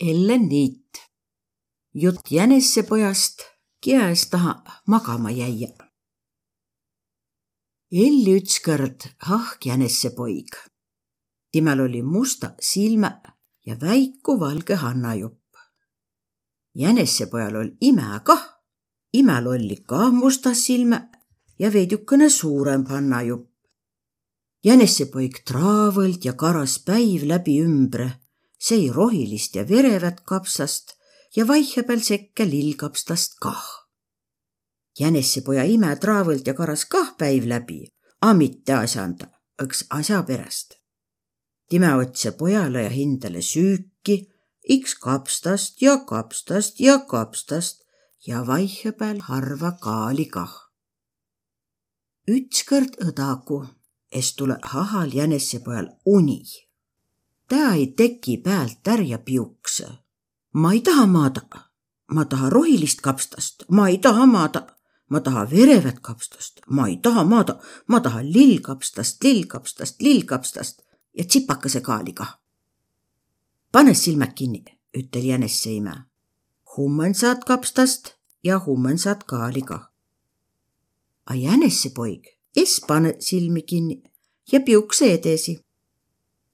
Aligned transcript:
Ellen 0.00 0.48
Niit. 0.48 0.92
jutt 1.94 2.30
jänesepojast, 2.30 3.42
kiäes 3.80 4.26
taha 4.30 4.82
magama 4.86 5.30
jäia. 5.30 5.70
Elli 7.92 8.34
ütskõrd 8.36 9.06
hahk 9.24 9.64
jänesepoig. 9.66 10.52
Timel 11.52 11.80
oli 11.80 12.02
musta 12.02 12.50
silmä 12.60 13.22
ja 13.66 13.76
väiku 13.80 14.40
valge 14.40 14.74
hannajupp. 14.74 15.56
jänesepojal 16.74 17.56
oli 17.56 17.76
ime 17.80 18.20
kah, 18.24 18.44
imel 19.12 19.46
oli 19.46 19.76
ka 19.76 20.10
musta 20.10 20.54
silmä 20.54 21.08
ja 21.58 21.72
veidukene 21.72 22.28
suurem 22.28 22.84
hannajupp. 22.84 23.50
jänesepoig 24.64 25.40
traavõlt 25.50 26.24
ja 26.24 26.32
karas 26.32 26.78
päiv 26.84 27.22
läbi 27.24 27.60
ümbre 27.62 28.25
sõi 28.66 28.90
rohilist 28.90 29.54
ja 29.54 29.62
verevat 29.68 30.22
kapsast 30.26 30.96
ja 31.36 31.46
vaihapääl 31.46 32.00
sekka 32.02 32.44
lillkapstast 32.44 33.38
kah. 33.42 33.66
jänessepoja 34.98 35.64
ime 35.64 35.92
traavõlt 36.02 36.46
ja 36.46 36.54
karas 36.54 36.84
kah 36.84 37.12
päiv 37.18 37.44
läbi, 37.46 37.84
a 38.20 38.32
mitte 38.34 38.74
asjanda, 38.74 39.28
õks 39.62 39.86
asja 39.90 40.22
pärast. 40.22 40.74
time 41.68 41.94
otse 41.94 42.32
pojale 42.32 42.82
ja 42.82 42.90
hindale 42.90 43.42
süüki, 43.42 44.26
iks 44.68 44.94
kapstast 44.94 45.82
ja 45.82 45.98
kapstast 45.98 46.80
ja 46.80 46.98
kapstast 46.98 47.84
ja 48.26 48.46
vaihapääl 48.46 49.20
harva 49.20 49.72
kaali 49.80 50.26
kah. 50.26 50.54
ütskõrd 52.30 52.98
õdagu, 52.98 53.66
es 54.10 54.34
tule 54.34 54.58
hahal 54.62 55.10
jänesepojal 55.14 55.92
uni 56.04 56.65
tä 57.48 57.74
ei 57.74 57.86
teki 57.86 58.36
päält 58.36 58.88
ärja 58.88 59.18
piukse. 59.18 59.88
ma 60.52 60.72
ei 60.72 60.80
taha 60.80 61.06
maada, 61.06 61.40
ma 62.12 62.24
taha 62.24 62.50
rohilist 62.50 63.00
kapstast, 63.00 63.62
ma 63.70 63.88
ei 63.88 63.98
taha 63.98 64.26
maada, 64.26 64.66
ma 65.10 65.20
taha 65.20 65.50
verevat 65.50 66.00
kapstast, 66.00 66.60
ma 66.70 66.88
ei 66.88 66.96
taha 66.96 67.24
maada, 67.24 67.58
ma 67.88 68.00
taha 68.00 68.22
lillkapstast, 68.22 69.24
lillkapstast, 69.24 70.02
lillkapstast 70.02 70.82
ja 71.18 71.24
tsipakese 71.24 71.80
kaali 71.80 72.12
kah. 72.12 72.38
pane 73.72 73.94
silmad 73.94 74.32
kinni, 74.34 74.64
ütel 74.98 75.24
jänesse 75.24 75.70
ime. 75.70 75.94
hummen 76.76 77.14
saad 77.14 77.44
kapstast 77.46 78.14
ja 78.44 78.60
hummen 78.66 78.98
saad 78.98 79.22
kaali 79.26 79.62
kah. 79.62 79.92
A 81.26 81.34
jänesse 81.34 81.90
poig, 81.90 82.26
es 82.56 82.80
pane 82.86 83.14
silmi 83.18 83.62
kinni 83.62 84.02
ja 84.52 84.60
piukse 84.60 85.12
edasi 85.14 85.65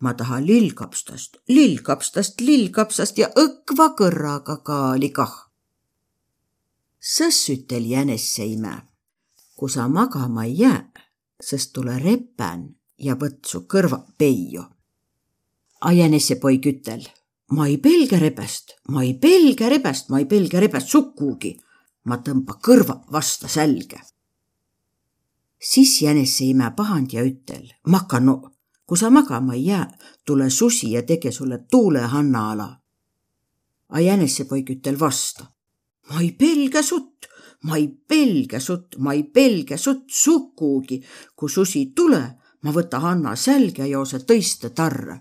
ma 0.00 0.14
tahan 0.14 0.46
lillkapstast, 0.46 1.36
lillkapstast, 1.48 2.40
lillkapsast 2.40 3.18
ja 3.18 3.30
õkva 3.36 3.94
kõrraga 3.98 4.58
kaali 4.64 5.10
kah. 5.10 5.34
sõss 6.98 7.50
ütel 7.52 7.86
jänesse 7.86 8.46
ime, 8.46 8.74
kui 9.56 9.70
sa 9.70 9.88
magama 9.88 10.44
ei 10.44 10.58
jää, 10.58 10.92
sest 11.40 11.72
tule 11.72 11.98
repän 11.98 12.68
ja 12.98 13.14
võtt 13.14 13.44
su 13.46 13.66
kõrva 13.68 14.00
peio. 14.18 14.64
A 15.80 15.92
jänesse 15.92 16.38
poig 16.40 16.64
ütel, 16.66 17.04
ma 17.52 17.66
ei 17.68 17.76
pelga 17.78 18.18
rebest, 18.18 18.76
ma 18.88 19.04
ei 19.04 19.14
pelga 19.20 19.68
rebest, 19.68 20.08
ma 20.08 20.18
ei 20.18 20.26
pelga 20.26 20.60
rebest 20.60 20.88
sukugi. 20.88 21.60
ma 22.04 22.18
tõmba 22.20 22.58
kõrva 22.60 23.00
vasta 23.12 23.48
sälge. 23.48 24.00
siis 25.58 26.02
jänesse 26.02 26.44
ime 26.44 26.72
pahand 26.76 27.12
ja 27.12 27.22
ütel, 27.24 27.72
ma 27.86 27.98
hakkan 27.98 28.24
no 28.26 28.53
kui 28.86 28.98
sa 28.98 29.10
magama 29.10 29.54
ei 29.54 29.66
jää, 29.66 29.98
tule 30.26 30.50
susi 30.50 30.92
ja 30.92 31.02
tege 31.02 31.32
sulle 31.32 31.58
tuulehanna 31.70 32.50
ala. 32.50 32.80
A 33.88 34.00
jänesepoig 34.00 34.70
ütel 34.70 35.00
vasta. 35.00 35.46
ma 36.08 36.20
ei 36.20 36.32
pelga 36.32 36.82
sut, 36.82 37.26
ma 37.64 37.76
ei 37.76 37.88
pelga 37.88 38.60
sut, 38.60 38.96
ma 38.98 39.12
ei 39.12 39.22
pelga 39.22 39.76
sut 39.76 40.04
sukugi. 40.08 41.02
kui 41.36 41.50
susi 41.50 41.92
tule, 41.96 42.38
ma 42.62 42.70
võta 42.72 43.00
Hanna 43.00 43.36
sälge 43.36 43.82
ja 43.82 43.86
joose 43.86 44.18
tõiste 44.18 44.70
tarre. 44.70 45.20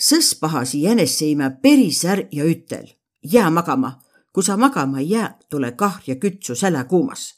sõs 0.00 0.34
pahasi 0.40 0.82
jäneseime 0.82 1.50
päris 1.62 2.04
är 2.04 2.28
ja 2.32 2.44
ütel, 2.44 2.88
jää 3.22 3.50
magama, 3.50 4.02
kui 4.32 4.42
sa 4.42 4.56
magama 4.56 4.98
ei 4.98 5.10
jää, 5.10 5.38
tule 5.50 5.72
kah 5.72 6.02
ja 6.06 6.16
kütsu 6.16 6.54
säle 6.54 6.84
kuumas. 6.84 7.34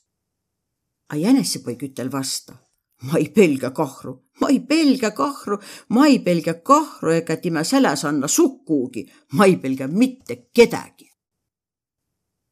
A 1.08 1.16
jänesepoig 1.16 1.82
ütel 1.82 2.12
vasta 2.12 2.65
ma 3.06 3.18
ei 3.18 3.28
pelga 3.30 3.70
kahru, 3.70 4.12
ma 4.40 4.48
ei 4.48 4.60
pelga 4.60 5.10
kahru, 5.10 5.58
ma 5.88 6.06
ei 6.06 6.18
pelga 6.18 6.54
kahru 6.62 7.12
ega 7.12 7.36
tema 7.36 7.64
säles 7.64 8.04
anna 8.04 8.28
sukugi, 8.28 9.06
ma 9.32 9.44
ei 9.44 9.56
pelga 9.56 9.86
mitte 9.88 10.48
kedagi. 10.54 11.10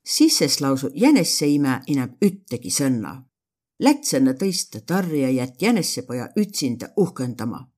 sisses 0.04 0.60
lausu 0.60 0.91
jänesse 0.94 1.47
ime 1.47 1.81
ineb 1.87 2.20
üttegi 2.20 2.70
sõnna. 2.70 3.22
Lätsena 3.81 4.34
tõista 4.38 4.81
tarja 4.87 5.31
jät 5.31 5.62
jänessepoja 5.62 6.28
ütsinda 6.37 6.92
uhkendama. 6.97 7.71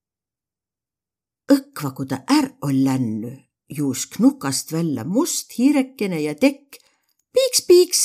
õkva, 1.52 1.94
kui 1.94 2.06
ta 2.06 2.24
är 2.28 2.50
on 2.62 2.84
lännu, 2.84 3.30
juusk 3.68 4.18
nukast 4.18 4.72
välja 4.72 5.04
must 5.04 5.52
hiirekene 5.58 6.20
ja 6.20 6.34
tekk 6.34 6.76
piiks-piiks. 7.32 8.00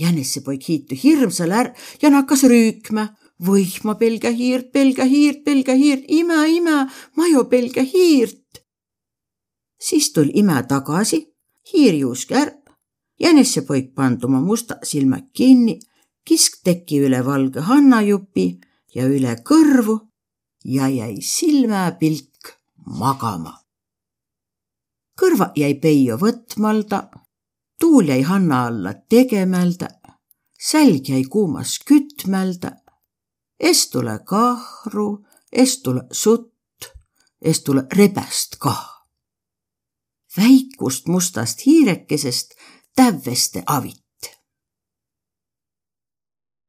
jänessepoeg 0.00 0.62
hiitu 0.68 0.94
hirmsal 1.02 1.52
är 1.52 1.74
ja 2.02 2.10
nakkas 2.10 2.42
rüükma 2.42 3.08
võih, 3.46 3.72
ma 3.84 3.96
pelga 3.96 4.30
hiirt, 4.34 4.70
pelga 4.72 5.06
hiirt, 5.08 5.44
pelga 5.44 5.74
hiirt, 5.76 6.04
ime, 6.08 6.40
ime, 6.56 6.76
ma 7.16 7.28
ju 7.30 7.44
pelga 7.48 7.82
hiirt. 7.82 8.62
siis 9.80 10.12
tul 10.12 10.28
ime 10.34 10.58
tagasi, 10.68 11.22
hiir 11.72 11.94
juusk 11.94 12.32
ära, 12.36 12.52
jänessepoik 13.20 13.94
pand 13.94 14.24
oma 14.24 14.40
musta 14.40 14.76
silmad 14.82 15.30
kinni, 15.32 15.78
kisk 16.24 16.60
teki 16.64 17.00
üle 17.06 17.22
valge 17.24 17.64
hannajupi 17.64 18.46
ja 18.94 19.06
üle 19.08 19.36
kõrvu 19.44 19.96
ja 20.64 20.88
jäi 20.88 21.22
silmapilk 21.22 22.52
magama. 23.00 23.56
kõrva 25.20 25.50
jäi 25.56 25.74
Peio 25.80 26.16
võtmalda, 26.16 27.08
tuul 27.80 28.08
jäi 28.08 28.22
hanna 28.22 28.66
alla 28.66 28.94
tegemälda, 28.94 29.88
sälg 30.60 31.08
jäi 31.08 31.24
kuumas 31.24 31.78
kütmälda 31.84 32.79
es 33.60 33.88
tule 33.90 34.18
kahru, 34.24 35.26
es 35.52 35.82
tule 35.82 36.06
sutt, 36.12 36.88
es 37.40 37.62
tule 37.62 37.86
rebäst 37.92 38.56
kah. 38.58 38.86
väikust 40.36 41.08
mustast 41.08 41.66
hiirekesest 41.66 42.54
tävveste 42.96 43.62
avit. 43.66 43.99